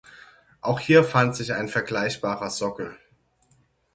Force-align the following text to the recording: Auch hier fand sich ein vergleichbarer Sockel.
Auch 0.61 0.79
hier 0.79 1.03
fand 1.03 1.35
sich 1.35 1.53
ein 1.53 1.67
vergleichbarer 1.67 2.49
Sockel. 2.49 2.97